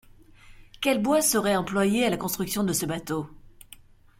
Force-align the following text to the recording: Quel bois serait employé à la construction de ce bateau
Quel 0.81 0.99
bois 0.99 1.21
serait 1.21 1.55
employé 1.55 2.03
à 2.05 2.09
la 2.09 2.17
construction 2.17 2.63
de 2.63 2.73
ce 2.73 2.87
bateau 2.87 3.29